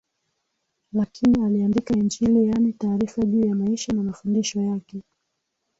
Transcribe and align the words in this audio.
lakini 0.93 1.43
aliandika 1.43 1.93
Injili 1.93 2.47
yaani 2.47 2.73
taarifa 2.73 3.21
juu 3.21 3.45
ya 3.45 3.55
maisha 3.55 3.93
na 3.93 4.03
mafundisho 4.03 4.61
yake 4.61 5.01